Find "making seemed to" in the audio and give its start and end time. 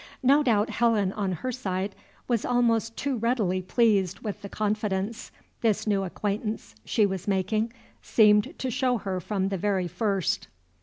7.27-8.71